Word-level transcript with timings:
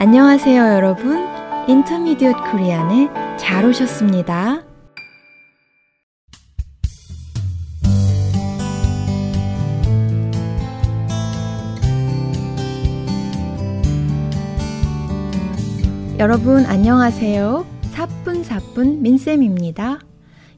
안녕하세요, 0.00 0.62
여러분. 0.74 1.26
인터미디엇 1.66 2.36
코리안에 2.52 3.36
잘 3.36 3.64
오셨습니다. 3.64 4.62
여러분 16.20 16.64
안녕하세요. 16.64 17.66
사뿐사뿐 17.90 19.02
민쌤입니다. 19.02 19.98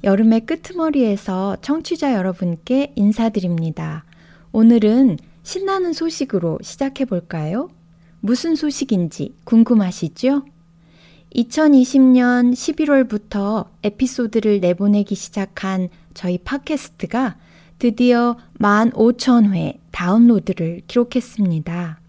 여름의 0.05 0.45
끄트머리에서 0.45 1.57
청취자 1.63 2.13
여러분께 2.13 2.93
인사드립니다. 2.95 4.05
오늘은 4.53 5.17
신나는 5.45 5.95
소식으로 5.95 6.59
시작해 6.61 7.07
볼까요? 7.07 7.71
무슨 8.21 8.55
소식인지 8.55 9.35
궁금하시죠? 9.45 10.43
2020년 11.35 12.53
11월부터 12.53 13.67
에피소드를 13.83 14.61
내보내기 14.61 15.15
시작한 15.15 15.89
저희 16.13 16.39
팟캐스트가 16.39 17.37
드디어 17.79 18.37
15,000회 18.59 19.79
다운로드를 19.91 20.83
기록했습니다. 20.87 22.01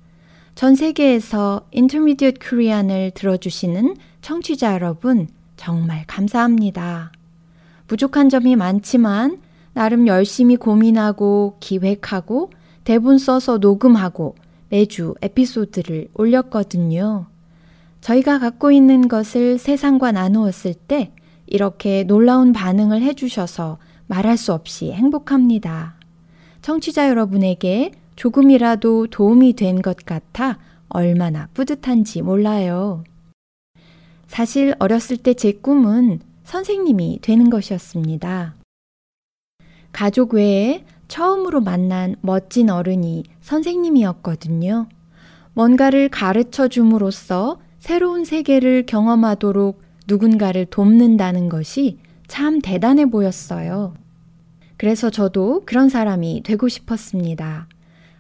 전 0.55 0.75
세계에서 0.75 1.67
인터미디엇 1.71 2.35
코리안을 2.43 3.11
들어주시는 3.11 3.95
청취자 4.21 4.73
여러분 4.73 5.27
정말 5.55 6.03
감사합니다. 6.07 7.11
부족한 7.87 8.29
점이 8.29 8.55
많지만 8.55 9.39
나름 9.73 10.07
열심히 10.07 10.57
고민하고 10.57 11.57
기획하고 11.59 12.49
대본 12.83 13.17
써서 13.17 13.57
녹음하고 13.59 14.35
매주 14.71 15.13
에피소드를 15.21 16.07
올렸거든요. 16.15 17.27
저희가 17.99 18.39
갖고 18.39 18.71
있는 18.71 19.07
것을 19.07 19.57
세상과 19.59 20.13
나누었을 20.13 20.73
때 20.73 21.11
이렇게 21.45 22.03
놀라운 22.03 22.53
반응을 22.53 23.01
해주셔서 23.01 23.77
말할 24.07 24.37
수 24.37 24.53
없이 24.53 24.91
행복합니다. 24.91 25.95
청취자 26.61 27.09
여러분에게 27.09 27.91
조금이라도 28.15 29.07
도움이 29.07 29.53
된 29.53 29.81
것 29.81 29.97
같아 30.05 30.57
얼마나 30.89 31.47
뿌듯한지 31.53 32.21
몰라요. 32.21 33.03
사실 34.27 34.73
어렸을 34.79 35.17
때 35.17 35.33
제 35.33 35.51
꿈은 35.51 36.21
선생님이 36.45 37.19
되는 37.21 37.49
것이었습니다. 37.49 38.55
가족 39.91 40.33
외에 40.35 40.85
처음으로 41.11 41.59
만난 41.59 42.15
멋진 42.21 42.69
어른이 42.69 43.25
선생님이었거든요. 43.41 44.87
뭔가를 45.53 46.07
가르쳐 46.07 46.69
줌으로써 46.69 47.59
새로운 47.79 48.23
세계를 48.23 48.85
경험하도록 48.85 49.81
누군가를 50.07 50.67
돕는다는 50.67 51.49
것이 51.49 51.97
참 52.29 52.61
대단해 52.61 53.07
보였어요. 53.07 53.93
그래서 54.77 55.09
저도 55.09 55.63
그런 55.65 55.89
사람이 55.89 56.43
되고 56.45 56.69
싶었습니다. 56.69 57.67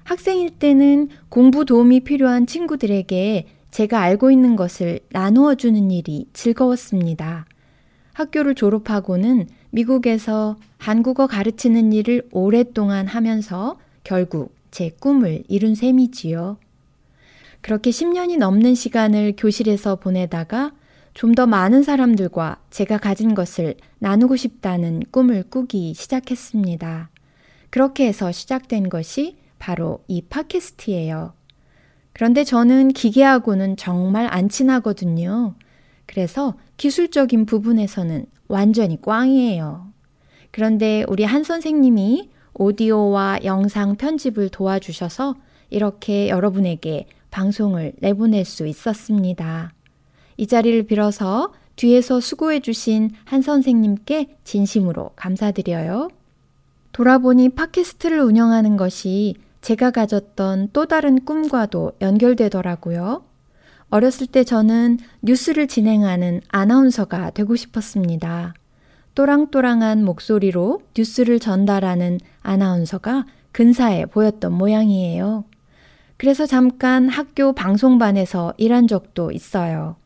학생일 0.03 0.49
때는 0.59 1.07
공부 1.29 1.63
도움이 1.63 2.01
필요한 2.01 2.45
친구들에게 2.45 3.47
제가 3.71 4.01
알고 4.01 4.31
있는 4.31 4.57
것을 4.57 4.99
나누어 5.11 5.55
주는 5.55 5.91
일이 5.91 6.25
즐거웠습니다. 6.33 7.45
학교를 8.21 8.55
졸업하고는 8.55 9.47
미국에서 9.71 10.57
한국어 10.77 11.27
가르치는 11.27 11.93
일을 11.93 12.27
오랫동안 12.31 13.07
하면서 13.07 13.79
결국 14.03 14.55
제 14.71 14.89
꿈을 14.99 15.43
이룬 15.47 15.75
셈이지요. 15.75 16.57
그렇게 17.61 17.89
10년이 17.91 18.37
넘는 18.37 18.75
시간을 18.75 19.33
교실에서 19.37 19.97
보내다가 19.97 20.71
좀 21.13 21.35
더 21.35 21.45
많은 21.45 21.83
사람들과 21.83 22.57
제가 22.69 22.97
가진 22.97 23.35
것을 23.35 23.75
나누고 23.99 24.37
싶다는 24.37 25.01
꿈을 25.11 25.43
꾸기 25.43 25.93
시작했습니다. 25.93 27.09
그렇게 27.69 28.07
해서 28.07 28.31
시작된 28.31 28.89
것이 28.89 29.37
바로 29.59 30.03
이 30.07 30.21
팟캐스트예요. 30.21 31.33
그런데 32.13 32.43
저는 32.43 32.89
기계하고는 32.89 33.77
정말 33.77 34.27
안 34.31 34.47
친하거든요. 34.49 35.55
그래서 36.11 36.55
기술적인 36.75 37.45
부분에서는 37.45 38.25
완전히 38.49 39.01
꽝이에요. 39.01 39.87
그런데 40.51 41.05
우리 41.07 41.23
한 41.23 41.45
선생님이 41.45 42.29
오디오와 42.53 43.39
영상 43.45 43.95
편집을 43.95 44.49
도와주셔서 44.49 45.35
이렇게 45.69 46.27
여러분에게 46.27 47.07
방송을 47.31 47.93
내보낼 47.99 48.43
수 48.43 48.67
있었습니다. 48.67 49.71
이 50.35 50.47
자리를 50.47 50.83
빌어서 50.83 51.53
뒤에서 51.77 52.19
수고해 52.19 52.59
주신 52.59 53.11
한 53.23 53.41
선생님께 53.41 54.35
진심으로 54.43 55.11
감사드려요. 55.15 56.09
돌아보니 56.91 57.49
팟캐스트를 57.49 58.19
운영하는 58.19 58.75
것이 58.75 59.35
제가 59.61 59.91
가졌던 59.91 60.71
또 60.73 60.87
다른 60.87 61.23
꿈과도 61.23 61.93
연결되더라고요. 62.01 63.30
어렸을 63.91 64.25
때 64.25 64.43
저는 64.43 64.97
뉴스를 65.21 65.67
진행하는 65.67 66.41
아나운서가 66.47 67.31
되고 67.31 67.55
싶었습니다. 67.55 68.53
또랑또랑한 69.13 70.05
목소리로 70.05 70.81
뉴스를 70.97 71.39
전달하는 71.39 72.17
아나운서가 72.41 73.25
근사해 73.51 74.05
보였던 74.05 74.53
모양이에요. 74.53 75.43
그래서 76.15 76.45
잠깐 76.45 77.09
학교 77.09 77.51
방송반에서 77.51 78.53
일한 78.57 78.87
적도 78.87 79.31
있어요. 79.31 79.97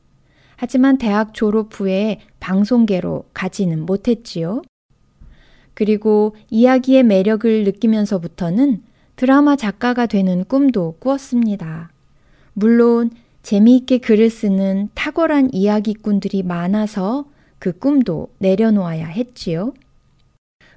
하지만 0.56 0.98
대학 0.98 1.34
졸업 1.36 1.80
후에 1.80 2.22
방송계로 2.40 3.26
가지는 3.34 3.86
못했지요. 3.86 4.64
그리고 5.76 6.36
이야기의 6.50 7.04
매력을 7.04 7.64
느끼면서부터는 7.66 8.82
드라마 9.16 9.56
작가가 9.56 10.08
되는 10.08 10.44
꿈도 10.46 10.96
꾸었습니다. 11.00 11.92
물론 12.54 13.12
재미있게 13.46 14.00
글을 14.00 14.32
쓰는 14.32 14.90
탁월한 14.96 15.54
이야기꾼들이 15.54 16.42
많아서 16.42 17.26
그 17.60 17.78
꿈도 17.78 18.30
내려놓아야 18.40 19.06
했지요. 19.06 19.72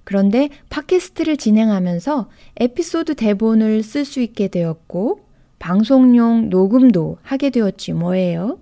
그런데 0.05 0.51
팟캐스트를 0.69 1.39
진행하면서 1.39 2.29
에피소드 2.61 3.15
대본을 3.15 3.83
쓸 3.83 4.05
수 4.05 4.21
있게 4.21 4.49
되었고 4.49 5.21
방송용 5.59 6.51
녹음도 6.51 7.17
하게 7.23 7.49
되었지 7.49 7.95
뭐예요. 7.95 8.59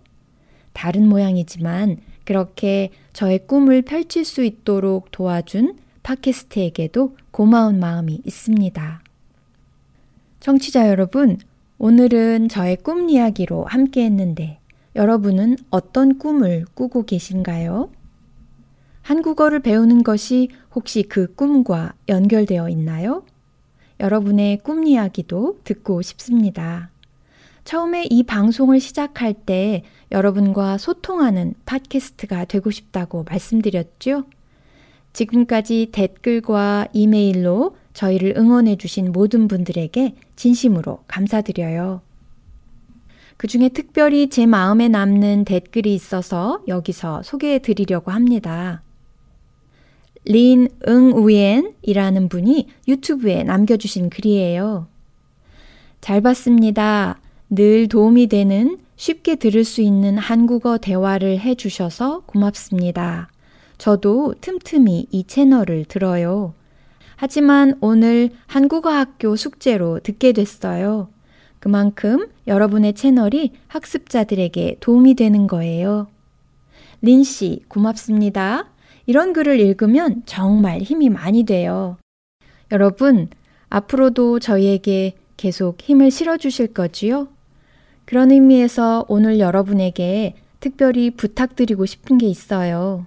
다른 0.72 1.08
모양이지만 1.08 1.96
그렇게 2.24 2.90
저의 3.12 3.44
꿈을 3.48 3.82
펼칠 3.82 4.24
수 4.24 4.44
있도록 4.44 5.10
도와준 5.10 5.78
팟캐스트에게도 6.04 7.16
고마운 7.32 7.80
마음이 7.80 8.20
있습니다. 8.24 9.02
청취자 10.38 10.88
여러분, 10.88 11.38
오늘은 11.78 12.48
저의 12.48 12.76
꿈 12.76 13.10
이야기로 13.10 13.64
함께 13.64 14.04
했는데 14.04 14.60
여러분은 14.94 15.56
어떤 15.70 16.18
꿈을 16.18 16.64
꾸고 16.72 17.04
계신가요? 17.04 17.90
한국어를 19.02 19.60
배우는 19.60 20.02
것이 20.02 20.48
혹시 20.74 21.02
그 21.02 21.34
꿈과 21.34 21.92
연결되어 22.08 22.70
있나요? 22.70 23.24
여러분의 24.00 24.58
꿈 24.58 24.86
이야기도 24.86 25.60
듣고 25.64 26.00
싶습니다. 26.00 26.90
처음에 27.64 28.06
이 28.08 28.22
방송을 28.22 28.80
시작할 28.80 29.34
때 29.34 29.82
여러분과 30.10 30.78
소통하는 30.78 31.54
팟캐스트가 31.66 32.46
되고 32.46 32.70
싶다고 32.70 33.24
말씀드렸죠? 33.28 34.24
지금까지 35.12 35.90
댓글과 35.92 36.88
이메일로 36.92 37.76
저희를 37.96 38.34
응원해 38.36 38.76
주신 38.76 39.10
모든 39.10 39.48
분들에게 39.48 40.14
진심으로 40.36 41.00
감사드려요. 41.08 42.02
그 43.38 43.46
중에 43.46 43.70
특별히 43.70 44.28
제 44.28 44.44
마음에 44.44 44.88
남는 44.88 45.46
댓글이 45.46 45.94
있어서 45.94 46.60
여기서 46.68 47.22
소개해 47.22 47.60
드리려고 47.60 48.10
합니다. 48.10 48.82
린 50.26 50.68
응우엔이라는 50.86 52.28
분이 52.28 52.68
유튜브에 52.86 53.44
남겨주신 53.44 54.10
글이에요. 54.10 54.88
잘 56.02 56.20
봤습니다. 56.20 57.18
늘 57.48 57.88
도움이 57.88 58.26
되는 58.26 58.78
쉽게 58.96 59.36
들을 59.36 59.64
수 59.64 59.80
있는 59.80 60.18
한국어 60.18 60.76
대화를 60.76 61.38
해주셔서 61.40 62.24
고맙습니다. 62.26 63.30
저도 63.78 64.34
틈틈이 64.42 65.06
이 65.10 65.24
채널을 65.24 65.86
들어요. 65.86 66.52
하지만 67.16 67.76
오늘 67.80 68.30
한국어 68.46 68.90
학교 68.90 69.36
숙제로 69.36 70.00
듣게 70.00 70.32
됐어요. 70.32 71.08
그만큼 71.58 72.28
여러분의 72.46 72.94
채널이 72.94 73.52
학습자들에게 73.68 74.76
도움이 74.80 75.14
되는 75.14 75.46
거예요. 75.46 76.06
린 77.02 77.24
씨, 77.24 77.62
고맙습니다. 77.68 78.68
이런 79.06 79.32
글을 79.32 79.60
읽으면 79.60 80.22
정말 80.26 80.80
힘이 80.80 81.08
많이 81.08 81.44
돼요. 81.44 81.96
여러분, 82.70 83.28
앞으로도 83.68 84.38
저희에게 84.38 85.14
계속 85.36 85.80
힘을 85.80 86.10
실어주실 86.10 86.74
거지요? 86.74 87.28
그런 88.04 88.30
의미에서 88.30 89.04
오늘 89.08 89.38
여러분에게 89.38 90.34
특별히 90.60 91.10
부탁드리고 91.10 91.86
싶은 91.86 92.18
게 92.18 92.26
있어요. 92.26 93.06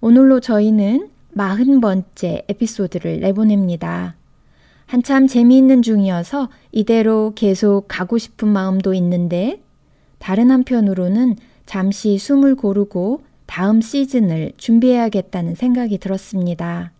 오늘로 0.00 0.40
저희는 0.40 1.10
40번째 1.36 2.44
에피소드를 2.48 3.20
내보냅니다. 3.20 4.16
한참 4.86 5.26
재미있는 5.26 5.82
중이어서 5.82 6.48
이대로 6.70 7.32
계속 7.34 7.86
가고 7.88 8.18
싶은 8.18 8.48
마음도 8.48 8.92
있는데 8.94 9.62
다른 10.18 10.50
한편으로는 10.50 11.36
잠시 11.66 12.18
숨을 12.18 12.56
고르고 12.56 13.22
다음 13.46 13.80
시즌을 13.80 14.52
준비해야겠다는 14.56 15.54
생각이 15.54 15.98
들었습니다. 15.98 16.92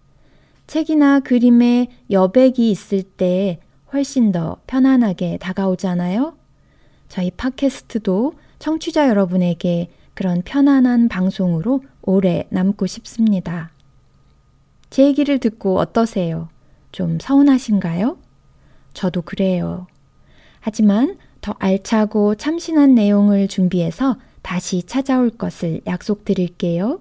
책이나 0.67 1.21
그림에 1.21 1.89
여백이 2.11 2.71
있을 2.71 3.03
때 3.03 3.59
훨씬 3.93 4.33
더 4.33 4.57
편안하게 4.67 5.39
다가오잖아요? 5.39 6.35
저희 7.09 7.31
팟캐스트도 7.31 8.33
청취자 8.59 9.09
여러분에게 9.09 9.91
그런 10.15 10.41
편안한 10.43 11.09
방송으로 11.09 11.83
오래 12.01 12.47
남고 12.49 12.87
싶습니다. 12.87 13.72
제 14.93 15.07
얘기를 15.07 15.39
듣고 15.39 15.79
어떠세요? 15.79 16.51
좀 16.93 17.19
서운하신가요? 17.19 18.19
저도 18.93 19.23
그래요. 19.23 19.87
하지만 20.61 21.17
더 21.41 21.55
알차고 21.59 22.35
참신한 22.35 22.95
내용을 22.95 23.49
준비해서 23.49 24.19
다시 24.43 24.83
찾아올 24.83 25.31
것을 25.31 25.81
약속드릴게요. 25.87 27.01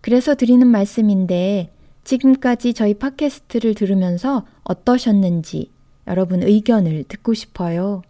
그래서 0.00 0.34
드리는 0.34 0.66
말씀인데 0.66 1.70
지금까지 2.04 2.72
저희 2.72 2.94
팟캐스트를 2.94 3.74
들으면서 3.74 4.46
어떠셨는지 4.62 5.70
여러분 6.06 6.42
의견을 6.42 7.04
듣고 7.06 7.34
싶어요. 7.34 8.00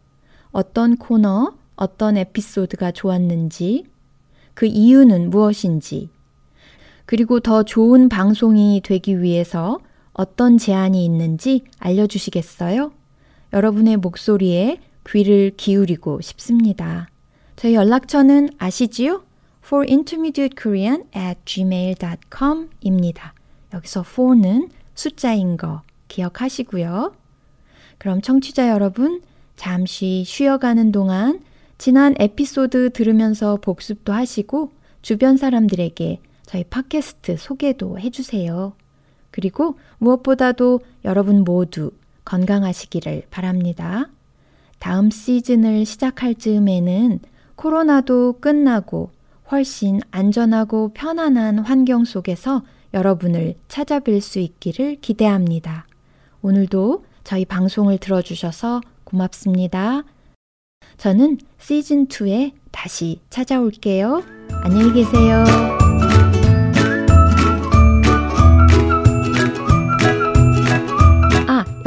어떤 0.52 0.96
코너, 0.96 1.54
어떤 1.74 2.16
에피소드가 2.16 2.92
좋았는지, 2.92 3.86
그 4.54 4.66
이유는 4.66 5.30
무엇인지, 5.30 6.10
그리고 7.06 7.40
더 7.40 7.62
좋은 7.62 8.08
방송이 8.08 8.80
되기 8.82 9.22
위해서 9.22 9.78
어떤 10.12 10.58
제안이 10.58 11.04
있는지 11.04 11.64
알려주시겠어요? 11.78 12.92
여러분의 13.52 13.96
목소리에 13.98 14.80
귀를 15.06 15.52
기울이고 15.56 16.20
싶습니다. 16.20 17.08
저희 17.56 17.74
연락처는 17.74 18.50
아시지요? 18.58 19.22
for 19.64 19.86
intermediate 19.88 20.54
korean 20.60 21.04
at 21.16 21.40
gmail.com 21.44 22.70
입니다. 22.80 23.34
여기서 23.72 24.00
for는 24.06 24.68
숫자인 24.94 25.56
거 25.56 25.82
기억하시고요. 26.08 27.14
그럼 27.98 28.20
청취자 28.20 28.68
여러분, 28.68 29.22
잠시 29.56 30.24
쉬어가는 30.26 30.92
동안 30.92 31.40
지난 31.78 32.14
에피소드 32.18 32.90
들으면서 32.90 33.56
복습도 33.56 34.12
하시고 34.12 34.72
주변 35.02 35.36
사람들에게 35.36 36.20
저희 36.46 36.64
팟캐스트 36.64 37.36
소개도 37.36 37.98
해주세요. 37.98 38.74
그리고 39.30 39.78
무엇보다도 39.98 40.80
여러분 41.04 41.42
모두 41.44 41.90
건강하시기를 42.24 43.24
바랍니다. 43.30 44.08
다음 44.78 45.10
시즌을 45.10 45.84
시작할 45.84 46.34
즈음에는 46.34 47.20
코로나도 47.56 48.40
끝나고 48.40 49.10
훨씬 49.50 50.00
안전하고 50.10 50.92
편안한 50.94 51.58
환경 51.58 52.04
속에서 52.04 52.62
여러분을 52.92 53.54
찾아뵐 53.68 54.20
수 54.20 54.38
있기를 54.38 54.96
기대합니다. 55.00 55.86
오늘도 56.42 57.04
저희 57.24 57.44
방송을 57.44 57.98
들어주셔서 57.98 58.80
고맙습니다. 59.04 60.04
저는 60.96 61.38
시즌2에 61.58 62.52
다시 62.70 63.20
찾아올게요. 63.30 64.22
안녕히 64.62 64.92
계세요. 64.92 65.44